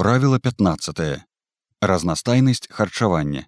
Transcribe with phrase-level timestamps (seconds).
[0.00, 1.00] Правіла 15.
[1.80, 3.42] Разнастайнасць харчавання.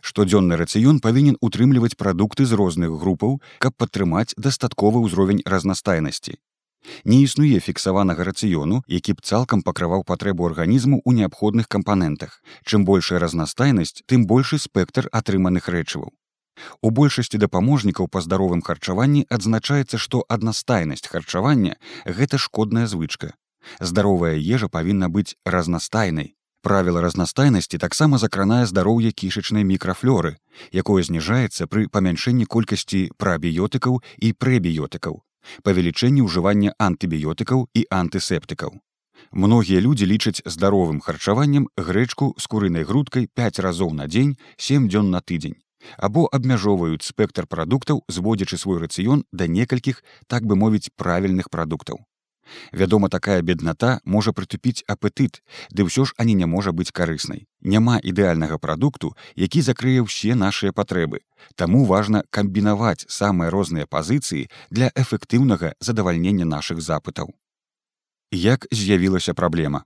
[0.00, 6.34] Штодзённы рацыён павінен утрымліваць прадукты з розных групаў, каб падтрымаць дастатковы ўзровень разнастайнасці.
[7.04, 12.42] Не існуе фіксаванага рацыёну, які б цалкам пакрываў патрэбу арганізму ў неабходных кампанентах.
[12.66, 16.10] Чым большая разнастайнасць, тым большы спектр атрыманых рэчываў.
[16.82, 21.78] У большасці дапаможнікаў па здаровым харчаванні адзначаецца, што аднастайнасць харчавання
[22.10, 23.38] гэта шкодная звычка.
[23.80, 26.34] Здаровая ежа павінна быць разнастайнай.
[26.62, 30.36] Правіла разнастайнасці таксама закранае здароўе кішачнай мікрафлоры,
[30.70, 35.18] якое зніжаецца пры памяншэнні колькасці прабіётыкаў і прэбіётыкаў,
[35.66, 38.78] павелічэнні ўжывання антыбіётыкаў і антысептыкаў.
[39.32, 45.10] Многія людзі лічаць здаровым харчаваннем грэчку з курынай грудкай 5 разоў на дзень, 7 дзён
[45.10, 45.58] на тыдзень
[45.98, 52.06] або абмяжоўваюць спектр прадуктаў, зводзячы свой рацыён да некалькіх, так бы мовіць правільных прадуктаў.
[52.72, 57.46] Вядома, такая бедната можа прытупіць апетыт, ды ўсё ж ані не можа быць карыснай.
[57.60, 61.22] Няма ідэальнага прадукту, які закрые ўсе нашыя патрэбы.
[61.54, 67.32] Таму важна камбінаваць самыя розныя пазіцыі для эфектыўнага задавальнення нашых запытаў.
[68.32, 69.84] Як з'явілася праблема?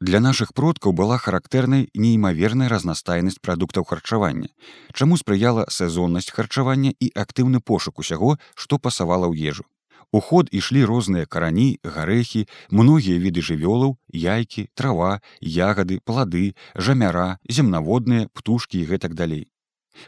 [0.00, 4.46] Для нашых продкаў была характэрнай неймаверная разнастайнасць прадуктаў харчавання,
[4.94, 9.66] чаму спрыяла сезоннасць харчавання і актыўны пошук усяго, што пасавала ў ежу.
[10.12, 18.32] У ход ішлі розныя карані, гарэхі, многія віды жывёлаў, яйкі, трава, ягады, плады, жамяра, земнаводныя,
[18.32, 19.52] птушкі і гэтак далей.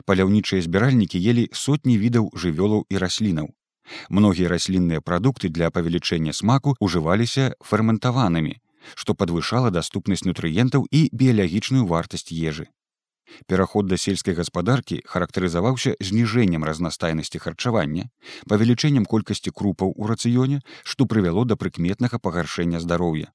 [0.08, 3.52] Паляўнічыя збіральнікі елі сотні відаў жывёлаў і раслінаў.
[4.08, 8.56] Многія раслінныя прадукты для павелічэння смаку ўжываліся ферментаванымі,
[8.94, 12.72] што падвышала даступнасць нутрыентаў і біялагічную вартасць ежы.
[13.46, 18.10] Пераход да сельскай гаспадаркі характарызаваўся зніжэннем разнастайнасці харчавання,
[18.46, 23.32] павелічэннем колькасці крупаў у рацыёне, што прывяло да прыкметнага пагаршэння здароўя.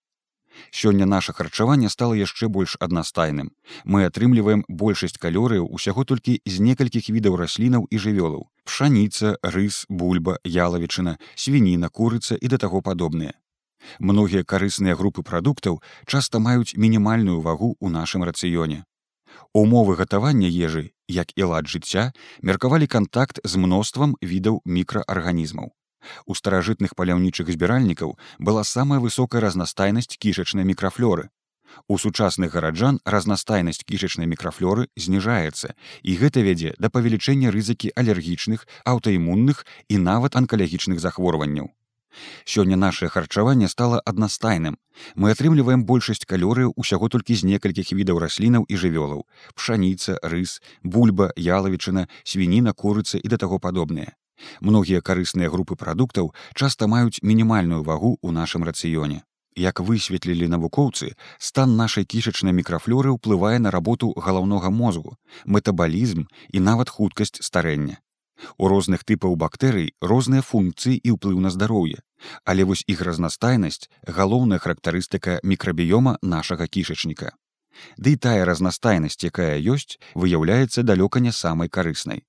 [0.71, 3.51] Сёння наша харчаванне стала яшчэ больш аднастайным.
[3.83, 10.37] Мы атрымліваем большасць калорыяў усяго толькі з некалькіх відаў раслінаў і жывёлаў: пшаніца, рыс, бульба,
[10.43, 13.33] ялавічына, свініна, курыца і да таго падобныя.
[13.99, 18.83] Многія карысныя групы прадуктаў часта маюць мінімальную вагу ў нашым рацыёне.
[19.53, 25.71] Умовы гатавання ежы, як і лад жыцця, меркавалі кантакт з мноствам відаў мікраарганізмаў.
[26.25, 31.29] У старажытных паляўнічых збіральнікаў была самая высокая разнастайнасць кішачнай мікрафлоры.
[31.87, 39.65] У сучасных гараджан разнастайнасць кішачнай мікрафлоры зніжаецца, і гэта вядзе да павелічэння рызыкі алергічных, аўтаімунных
[39.89, 41.73] і нават анкалагічных захворванняў.
[42.45, 44.77] Сёння нашае харчаванне стала аднастайным.
[45.15, 51.31] Мы атрымліваем большасць калорыяў усяго толькі з некалькіх відаў раслінаў і жывёлаў: пшаніца, рыс, бульба,
[51.35, 54.15] ялавічына, свініна, курыца і да таго падобныя.
[54.59, 59.23] Многія карысныя групы прадуктаў часта маюць мінімальную вагу ў нашым рацыёне.
[59.55, 65.15] Як высветлілі навукоўцы, стан нашай кішачнай мікрафлоры ўплывае на работу галаўнога мозгу,
[65.45, 67.95] метабалізм і нават хуткасць старэння.
[68.57, 72.03] У розных тыпаў бактэрый розныя функцыі і ўплыў на здароўе,
[72.43, 77.33] але вось іх разнастайнасць галоўная характарыстыка мікрабіёма нашага кішачніка.
[77.97, 82.23] Ды і тая разнастайнасць, якая ёсць, выяўляецца далёка не самай карыснай.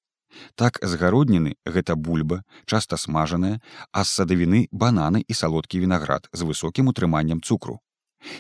[0.55, 3.61] Так з гародніны гэта бульба, часта смажаная,
[3.93, 7.81] а з садавіны бананы і салодкі вінаград з высокім утрыманнем цукру.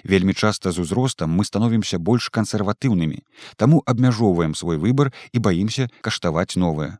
[0.04, 3.22] Вельмі часта з узростам мы становімся больш кансерватыўнымі,
[3.56, 6.98] таму абмяжоўваем свой выбар і баімся каштаваць новае.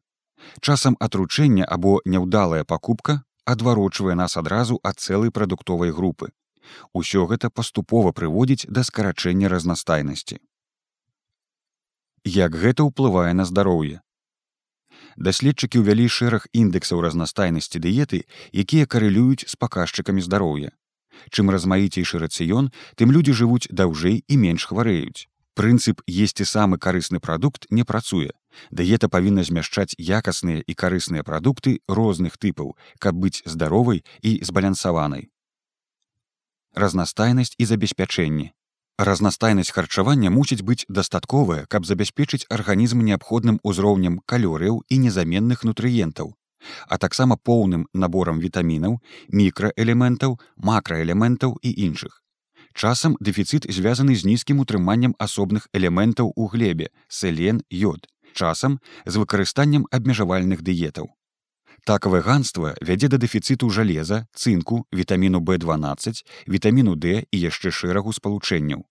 [0.61, 6.33] Часам атручэнне або няўдалая пакупка адварочвае нас адразу ад цэлай прадуктовай групы.
[6.93, 10.41] Усё гэта паступова прыводзіць да скарачэння разнастайнасці.
[12.25, 14.03] Як гэта ўплывае на здароўе?
[15.17, 20.75] Даследчыкі ўвялі шэраг індэксаў разнастайнасці дыеты, якія карэлююць з паказчыкамі здароўя.
[21.31, 25.31] Чым размаіцейшы рацыён, тым людзі жывуць даўжэй і менш хварэюць.
[25.57, 28.35] Прынцып есці самы карысны прадукт не працуе.
[28.71, 35.29] Дыета павінна змяшчаць якасныя і карысныя прадукты розных тыпаў, каб быць здаровай і збалянсаванай.
[36.75, 38.53] Разнастайнасць і забеспячэнне.
[38.99, 46.33] Разнастайнасць харчавання мусіць быць дастатковая, каб забяспечыць арганізм неабходным узроўнем калорыяў і незаменных нутрыентаў,
[46.89, 52.23] а таксама поўным наборам вітамінаў, мікраэлементаў, макраэлементаў і іншых.
[52.77, 59.89] Часам дэфіцыт звязаны з нізкім утрыманнем асобных элементаў у глебе, селен, йод, часам з выкарыстаннем
[59.91, 61.09] абмежавальных дыетаў.
[61.87, 68.85] Так веганства вядзе да дэфіцыту жалеза, цынку, вітаміну B12, вітаміну D і яшчэ шэрагу спалучэнняў.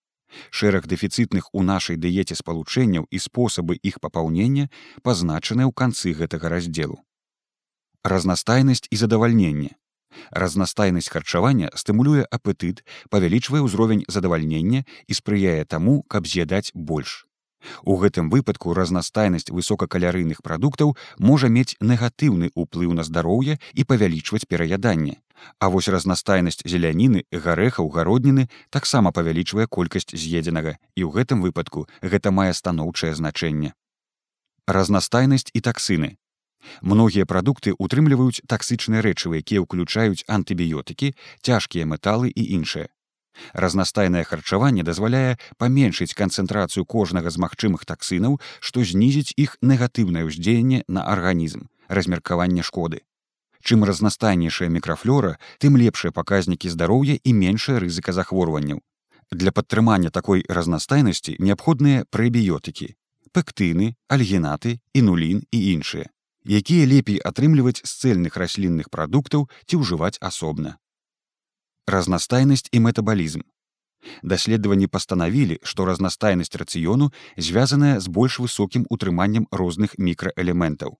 [0.50, 4.70] Шэраг дэфіцытных у нашай дыеце спалучэнняў і спосабы іх папаўнення
[5.04, 7.04] пазначаныя ў канцы гэтага раздзелу.
[8.04, 9.76] Разнастайнасць і задавальненне.
[10.32, 17.26] Разнастайнасць харчавання стымулюе апетыт, павялічвае ўзровень задавальнення і спрыяе таму, каб з'ядаць больш.
[17.84, 25.22] У гэтым выпадку разнастайнасць высокакалярыйных прадуктаў можа мець негатыўны ўплыў на здароўе і павялічваць пераяданне.
[25.60, 32.32] А вось разнастайнасць зеляніны, гарэхаў, гародніны таксама павялічвае колькасць з'едзенага і ў гэтым выпадку гэта
[32.32, 33.74] мае станоўчае значэнне.
[34.68, 36.18] Разнастайнасць і таксыны.
[36.82, 41.14] Многія прадукты ўтрымліваюць таксычныя рэчывы, якія ўключаюць антыбіётыкі,
[41.46, 42.90] цяжкія металы і іншыя.
[43.54, 51.04] Разнастайнае харчаванне дазваляе паменшыць канцэнтрацыю кожнага з магчымых таксынаў, што знізіць іх негатыўнае ўздзеянне на
[51.04, 53.02] арганізм, размеркаванне шкоды.
[53.66, 58.82] Чым разнастайнейшая мікрафлора, тым лепшыя паказнікі здароўя і меншая рызыка захворванняў.
[59.32, 62.94] Для падтрымання такой разнастайнасці неабходныя прэбіётыкі,
[63.34, 66.06] пектыны, альгенаты, інулін і іншыя,
[66.46, 70.78] якія лепей атрымліваць з цэльных раслінных прадуктаў ці ўжываць асобна
[71.88, 73.42] разнастайнасць і метабалізм.
[74.24, 80.98] Даследаванні пастанавілі, што разнастайнасць рацыёну звязаная з больш высокім утрыманнем розных мікраэлементаў.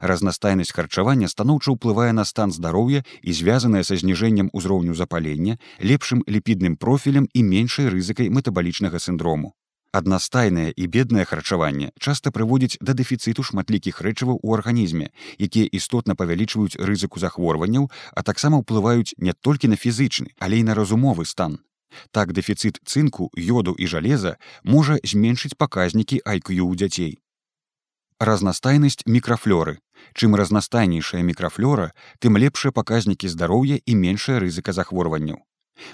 [0.00, 6.76] Разнастайнасць харчавання станоўча ўплывае на стан здароўя і звязаная са зніжэннем узроўню запалення, лепшым ліпідным
[6.76, 9.54] профілем і меншай рызыкай метабалічнага сіндрому.
[9.92, 15.10] Аднастайнае і беднае харчаванне часта прыводзіць да дэфіцыту шматлікіх рэчываў у арганізме,
[15.46, 20.78] якія істотна павялічваюць рызыку захворванняў, а таксама ўплываюць не толькі на фізычны, але і на
[20.78, 21.58] разумовы стан.
[22.14, 27.12] Так дэфіцыт цынку, йоду і жалеза можа зменшыць паказнікі айкю ў дзяцей.
[28.22, 29.82] Разнастайнасць мікрафлоры.
[30.14, 31.90] Чым разнастайнейшая мікрафлора,
[32.22, 35.42] тым лепшыя паказнікі здароўя і меншая рызыка захворванняў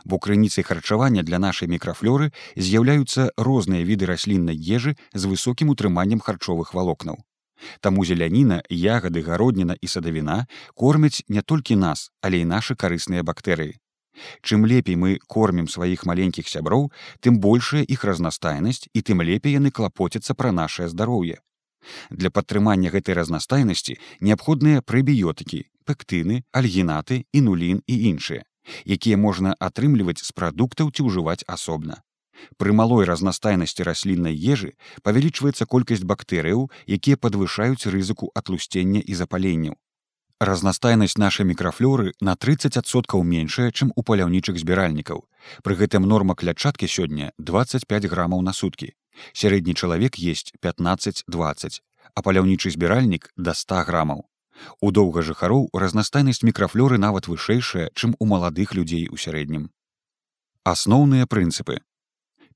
[0.05, 6.75] бо крыніцай харчавання для нашай мікрафлоры з'яўляюцца розныя віды расліннай ежы з высокім утрыманнем харчовых
[6.75, 7.23] валокнаў.
[7.81, 13.77] Таму зеляніна, ягады, гародніна і садавіна кормяць не толькі нас, але і нашы карысныя бактэрыі.
[14.41, 16.91] Чым лепей мы кормім сваіх маленькіх сяброў,
[17.21, 21.41] тым большая іх разнастайнасць і тым лепей яны клапоцяцца пра нашае здароўе.
[22.11, 28.45] Для падтрымання гэтай разнастайнасці неабходныя прэбіётыкі, пектыны, альгенаты, інулін і іншыя
[28.87, 32.03] якія можна атрымліваць з прадуктаў ці ўжываць асобна.
[32.61, 39.77] Пры малой разнастайнасці расліннай ежы павялічваецца колькасць бактэрыяў, якія падвышаюць рызыку атлусцення і запаленняў.
[40.41, 45.25] Разнастайнасць нашай мікрафлоры на 30соткаў меншая, чым у паляўнічых збіральнікаў.
[45.65, 48.93] Пры гэтым норма клятчаткі сёння 25 грамаў на суткі.
[49.33, 51.81] Сярэдні чалавек есть 15-20,
[52.15, 54.29] а паляўнічы збіральнік да 100 грамаў.
[54.81, 59.71] У доўга жыхароў разнастайнасць мікрафлоры нават вышэйшая, чым у маладых людзей у сярэднім.
[60.65, 61.81] Асноўныя прынцыпы.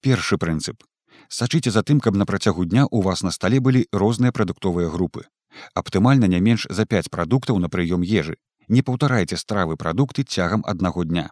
[0.01, 0.83] Першы прынцып.
[1.29, 5.27] Сачыце за тым, каб на працягу дня ў вас на стале былі розныя прадуктовыя групы.
[5.75, 8.37] Аптымальна не менш за 5 прадуктаў на прыём ежы.
[8.69, 11.31] Не паўтарайце стравы прадукты цягам аднаго дня.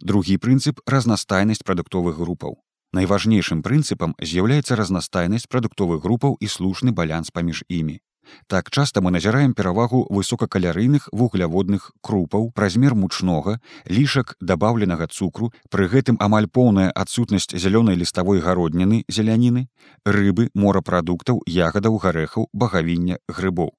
[0.00, 2.62] Другі прынцып разнастайнасць прадуктовых групаў.
[2.92, 8.00] Найважнейшым прынцыпам з'яўляецца разнастайнасць прадуктовых групаў і слушны балянс паміж імі.
[8.46, 16.16] Так часта мы назіраем перавагу высокакалярыйных вугляводных крупаў, размер мучнога, лішак дабаўленага цукру, пры гэтым
[16.20, 19.68] амаль поўная адсутнасць зялёнай ліставой гародніны зеляніны,
[20.04, 23.74] рыбы, морапрадуктаў, ягадаў, гарэхаў, багавіння, грыбоў.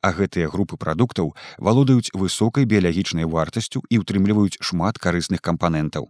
[0.00, 6.08] А гэтыя групы прадуктаў валодаюць высокай біялагічнай вартасцю і ўтрымліваюць шмат карысных кампанентаў.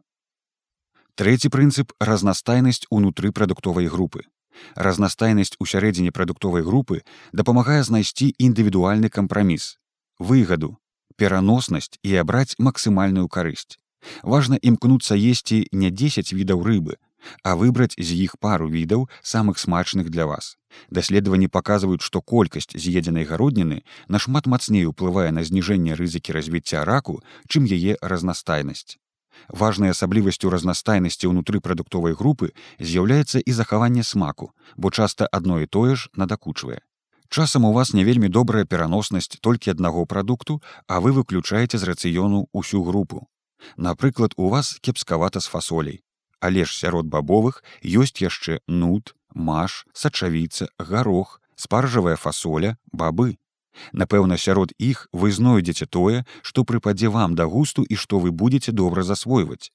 [1.16, 4.28] Трэці прынцып разнастайнасць унутры прадуктовай групы.
[4.74, 9.78] Разнастайнасць у сярэдзіне прадуктовай групы дапамагае знайсці індывідуальны кампраміс,
[10.18, 10.76] выгаду,
[11.16, 13.78] пераноснасць і абраць максімальную карысць.
[14.22, 16.96] Важна імкнуцца есці не 10 відаў рыбы,
[17.42, 20.56] а выбраць з іх пару відаў самых смачных для вас.
[20.90, 27.66] Даследаванні паказваюць, што колькасць з'едзенай гародніны нашмат мацней уплывае на зніжэнне рызыкі развіцця раку, чым
[27.66, 29.00] яе разнастайнасць.
[29.48, 35.96] Важнай асаблівасцю разнастайнасці ўнутры прадуктовай групы з'яўляецца і захаванне смаку, бо часта адно і тое
[35.96, 36.80] ж надакучвае.
[37.28, 42.46] Часам у вас не вельмі добрая пераноснасць толькі аднаго прадукту, а вы выключаеце з рацыёну
[42.52, 43.26] ўсю групу.
[43.76, 46.02] Напрыклад, у вас кепскавата з фасолей.
[46.40, 53.38] Але ж сярод бабовых ёсць яшчэ нут, маш, сачавіца, гарох, спаржавая фасоля, бабы.
[53.92, 58.72] Напэўна, сярод іх вы знойдзеце тое, што прыпадзе вам да густу і што вы будете
[58.72, 59.72] добра засвойваць.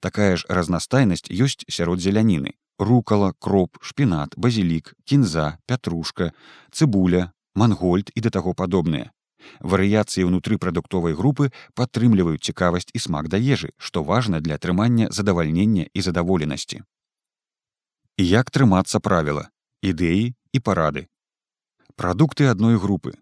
[0.00, 2.54] Такая ж разнастайнасць ёсць сярод зеляніны.
[2.78, 6.32] Рукала, кроп, шпінат, базілік, кінза, пятрушка,
[6.70, 9.10] цыбуля, мангольд і да таго падобныя.
[9.60, 15.86] Варыяцыі ўнутры прадуктовай групы падтрымліваюць цікавасць і смак да ежы, што важна для атрымання задавальнення
[15.92, 16.82] і задаволенасці.
[18.18, 19.50] Як трымацца правіла,
[19.82, 21.06] ідэі і парады.
[21.94, 23.14] Прадукты адной групы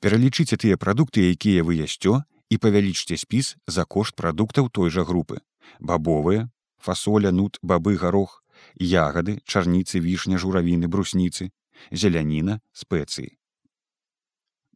[0.00, 5.40] Пералічыце тыя прадукты, якія вы ясцё і павялічце спіс за кошт прадуктаў той жа групы.
[5.80, 8.42] Бабовыя фасоля нут бабы гарох
[8.78, 11.50] ягады чарніцы вішня журавіны брусніцы
[11.90, 13.34] зеляніна спецыі.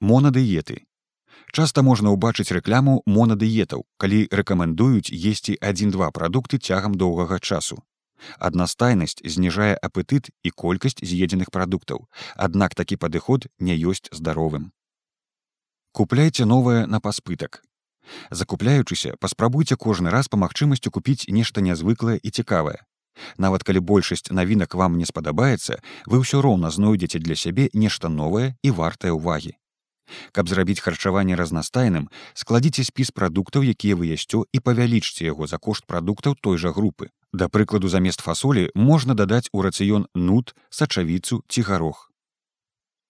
[0.01, 0.87] Монадыеты.
[1.53, 7.79] Часта можна ўбачыць рэкляму монадыетаў калі рэкамендуюць есці адзін-два прадукты цягам доўгага часу.
[8.39, 12.05] Аднастайнасць зніжае апетыт і колькасць з'едзеных прадуктаў
[12.37, 14.71] аднак такі падыход не ёсць здаровым
[15.93, 17.63] купляйце новае на паспытак.
[18.31, 22.81] Закупляючыся паспрабуйце кожны раз па магчымасцю купіць нешта нязвыклае і цікавае.
[23.37, 28.55] Нават калі большасць навінак вам не спадабаецца вы ўсё роўна знойдзеце для сябе нешта новае
[28.63, 29.57] і вартае ўвагі.
[30.33, 35.87] Каб зрабіць харчаванне разнастайным складзіце спіс прадуктаў якія вы ясцё і павялічце яго за кошт
[35.87, 37.11] прадуктаў той жа групы.
[37.33, 42.11] Да прыкладу замест фасолі можна дадаць у рацыён нут сачавіцу ці гарох.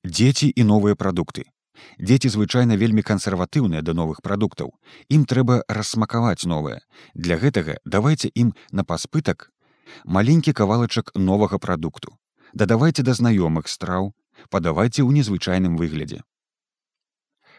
[0.05, 1.49] Дзеці і новыя прадукты
[2.01, 4.73] Дзеці звычайна вельмі кансерватыўныя да новых прадуктаў.
[5.09, 6.81] Ім трэба рассмакаваць новае.
[7.15, 9.51] Для гэтага давайце ім на паспытак
[10.05, 12.17] маленькі кавалачак новага прадукту.
[12.53, 14.15] Дадавайце да знаёмых страў,
[14.51, 16.23] падавайце ў незвычайным выглядзе.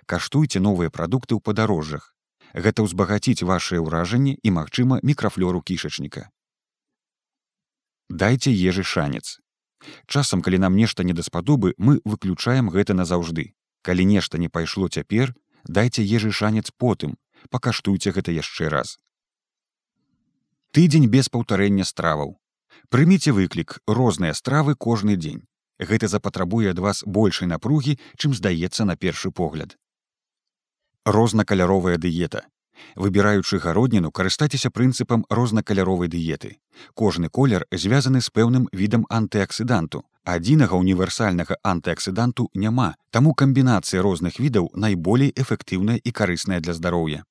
[0.06, 2.12] Каштуйце новыя прадукты ў падарожжах.
[2.52, 6.28] Гэта ўзбагаціць вашыя ўражанні і, магчыма, мікрафлору кішачніка.
[8.10, 9.40] Дайце ежы шанец.
[10.06, 15.34] Часам, калі нам нешта не даспадобы, мы выключаем гэта назаўжды калі нешта не пайшло цяпер
[15.64, 17.18] дайце ежы шанец потым
[17.50, 18.98] пакаштуйце гэта яшчэ раз.
[20.72, 22.38] Тыдзень без паўтарэння страваў.
[22.90, 25.44] Прыміце выклік розныя стравы кожны дзень.
[25.80, 29.78] Гэта запатрабуе ад вас большай напругі чым здаецца на першы погляд.
[31.06, 32.46] Рознакаляровая дыета.
[32.96, 36.58] Выбіраючы гародніну карыстайцеся прынцыпам рознакаляровай дыеты.
[36.94, 44.70] Кожны колер звязаны з пэўным відам антыаксіданту адзінага універсальнага антыаксіданту няма таму камбінацыя розных відаў
[44.76, 47.24] найболей эфектыўная і карысная для здароўя.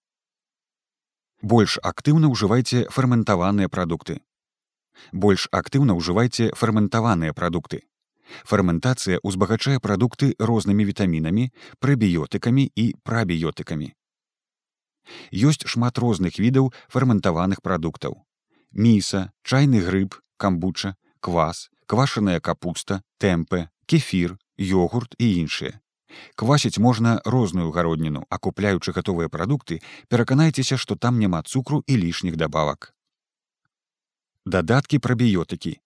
[1.42, 4.20] Больш актыўна ўжывайце ферментаваныя прадукты.
[5.12, 7.86] Больш актыўна ўжывайце ферментаваныя прадукты.
[8.44, 13.94] Ферментацыя ўзбагачае прадукты рознымі вітамінамі прабіётыкамі і прабіётыкамі.
[15.32, 18.20] Ёсць шмат розных відаў ферментаваных прадуктаў.
[18.70, 25.80] Міса чайны грыб камбуча квас квашаная капуста, тэмпы, кефір, йогурт і іншыя.
[26.38, 32.36] Квасіць можна розную гародніну, а купляючы гатовыя прадукты, пераканайцеся, што там няма цукру і лішніх
[32.36, 32.94] дабавак.
[34.46, 35.82] Дадаткі прабіётыкі.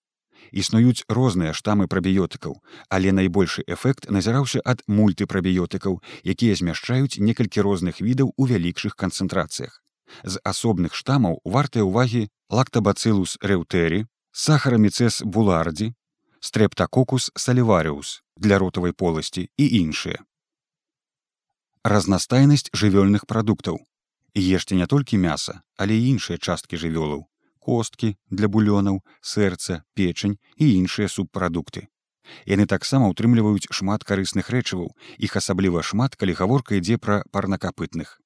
[0.52, 2.60] Існуюць розныя штамы прабіётыкаў,
[2.92, 9.80] але найбольшы эфект назіраўся ад мультыпрабіётыкаў, якія змяшчаюць некалькі розных відаў у вялікшых канцэнтрацыях.
[10.22, 15.92] З асобных штамаў вартыя ўвагі лактабацылус рэўтэрі, сахараміцэс булардзі
[16.42, 20.18] стрэптакокус саліварыус для ротавай поласці і іншыя
[21.86, 23.78] разнастайнасць жывёльных прадуктаў
[24.42, 27.24] ешце не толькі мяса але і іншыя часткі жывёлаў
[27.62, 29.00] косткі для булёнаў
[29.34, 31.86] сэрца печань і іншыя субпрадукты
[32.50, 34.90] яны таксама ўтрымліваюць шмат карысных рэчываў
[35.28, 38.18] іх асабліва шмат калі гаворка ідзе пра парнакапытных.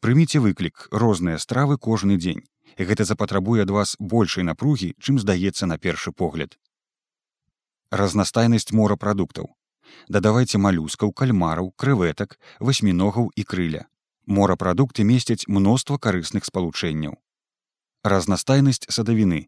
[0.00, 2.44] Прыміце выклік розныя стравы кожны дзень
[2.78, 6.58] гэта запатрабуе ад вас большай напругі, чым здаецца на першы погляд.
[7.90, 9.54] Разнастайнасць морапрадуктаў.
[10.08, 13.86] Дадавайце малюскаў, кальмараў, крэветак, васьміногаў і крыля.
[14.26, 17.14] Морапрадукты месцяць мноства карысных спалучэнняў.
[18.02, 19.46] Разнастайнасць садавіны.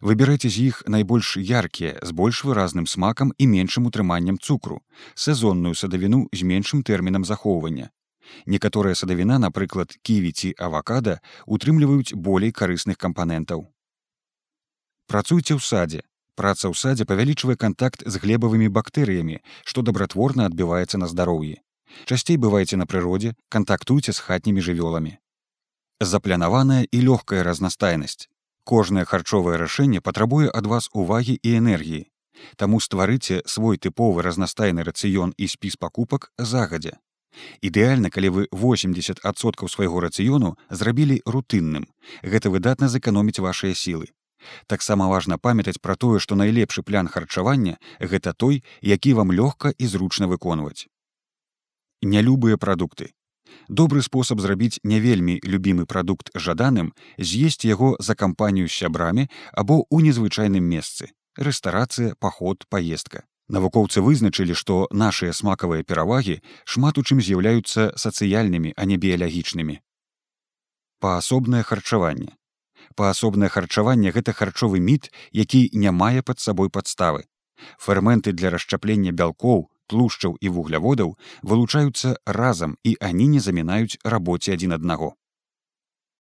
[0.00, 4.80] Выбірайце з іх найбольш яркія, з больш выразным смакам і меншым утрыманнем цукру,
[5.14, 7.90] сезонную садавіну з меншым тэрмінам захоўвання,
[8.46, 13.66] Некаторая садавіна, напрыклад, ківі ці авакада утрымліваюць болей карысных кампанентаў.
[15.06, 16.00] Працуйце ў садзе.
[16.38, 21.56] Праца ў садзе павялічвае кантакт з глебавымі бактэрыямі, што дабратворна адбіваецца на здароўі.
[22.04, 25.16] Часцей бывайце на прыродзе, кантактуйце з хатнімі жывёламі.
[26.00, 28.28] Запланаваная і лёгкая разнастайнасць.
[28.68, 32.06] Кожнае харчовае рашэнне патрабуе ад вас увагі і энергіі.
[32.56, 37.00] Таму стварыце свой тыповы разнастайны рацыён і спіс пакупак загадзя.
[37.62, 41.86] Ідэальна, калі вы 80соткаў свайго рацыёну зрабілі рутынным.
[42.22, 44.08] Гэта выдатна зэканоміць вашыя сілы.
[44.66, 49.86] Таксама важна памятаць пра тое, што найлепшы плян харчавання гэта той, які вам лёгка і
[49.86, 50.86] зручна выконваць.
[52.02, 53.12] Нялюбыя прадукты.
[53.68, 59.84] Добры спосаб зрабіць не вельмі любімы прадукт жаданым, з'есці яго за кампанію з сябрамі або
[59.90, 61.10] ў незвычайным месцы.
[61.38, 63.24] рэстарацыя, паход, паездка.
[63.48, 69.80] Навукоўцы вызначылі, што нашыя смакавыя перавагі шмат у чым з'яўляюцца сацыяльнымі, а не біялагічнымі.
[71.00, 72.36] Паасобнае харчаванне.
[72.94, 77.24] Паасобнае харчаванне гэта харчовы міт, які не мае пад сабой падставы.
[77.80, 84.76] Ферменты для расчаплення бялкоў, тлушчаў і вугляводаў вылучаюцца разам і они не замінаюць рабоце адзін
[84.76, 85.14] аднаго